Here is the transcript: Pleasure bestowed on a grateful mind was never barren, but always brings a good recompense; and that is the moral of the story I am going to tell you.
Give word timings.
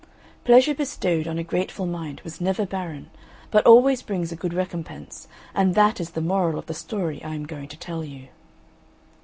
Pleasure 0.45 0.73
bestowed 0.73 1.27
on 1.27 1.37
a 1.37 1.43
grateful 1.43 1.85
mind 1.85 2.21
was 2.23 2.41
never 2.41 2.65
barren, 2.65 3.11
but 3.51 3.63
always 3.67 4.01
brings 4.01 4.31
a 4.31 4.35
good 4.35 4.51
recompense; 4.51 5.27
and 5.53 5.75
that 5.75 5.99
is 6.01 6.09
the 6.09 6.21
moral 6.21 6.57
of 6.57 6.65
the 6.65 6.73
story 6.73 7.23
I 7.23 7.35
am 7.35 7.45
going 7.45 7.67
to 7.67 7.77
tell 7.77 8.03
you. 8.03 8.29